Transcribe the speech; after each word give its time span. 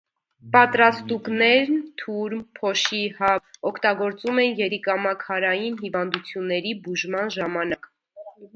Պատրաստուկներն 0.53 1.75
(թուրմ, 2.01 2.39
փոշի, 2.59 3.03
հաբ) 3.19 3.61
օգտագործում 3.73 4.41
են 4.47 4.57
երիկամաքարային 4.63 5.79
հիվանդությունների 5.85 6.77
բուժման 6.89 7.33
ժամանակ։ 7.39 7.91